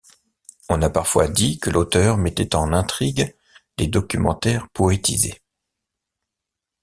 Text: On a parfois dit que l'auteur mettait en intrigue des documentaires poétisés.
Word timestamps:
On 0.67 0.81
a 0.81 0.89
parfois 0.89 1.27
dit 1.27 1.59
que 1.59 1.69
l'auteur 1.69 2.17
mettait 2.17 2.55
en 2.55 2.73
intrigue 2.73 3.35
des 3.77 3.85
documentaires 3.85 4.67
poétisés. 4.69 5.43